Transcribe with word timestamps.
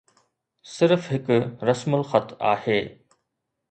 صرف 0.75 1.01
هڪ 1.13 1.27
رسم 1.69 1.95
الخط 2.01 2.37
آهي. 2.57 2.81